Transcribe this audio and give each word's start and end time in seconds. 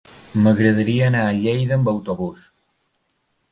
M'agradaria 0.45 1.03
anar 1.09 1.21
a 1.27 1.35
Lleida 1.43 1.77
amb 1.77 1.93
autobús. 1.93 2.49